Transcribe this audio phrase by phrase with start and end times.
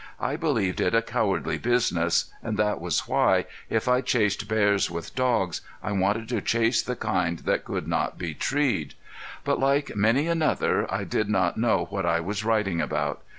[0.19, 5.13] I believed it a cowardly business, and that was why, if I chased bears with
[5.13, 8.95] dogs, I wanted to chase the kind that could not be treed.
[9.43, 13.21] But like many another I did not know what I was writing about.